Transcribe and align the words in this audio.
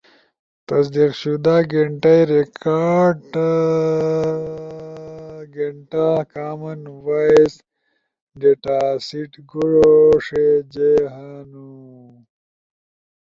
تصدیق 0.67 1.11
شدہ 1.19 1.57
گینٹئی، 1.71 2.19
ریکارڈ 2.35 3.29
گھنیٹا، 5.53 6.07
کامن 6.33 6.81
وائس 7.05 7.53
ڈیتا 8.39 8.79
سیٹ 9.07 9.31
گوݜی 9.51 10.47
جے 10.73 10.91
ہنو؟ 11.13 11.71